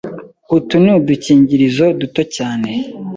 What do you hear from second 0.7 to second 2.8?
ni udukingirizo duto cyane